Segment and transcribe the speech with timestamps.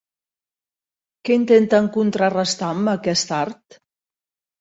[1.27, 3.77] Què intenten contrarestar amb aquest art?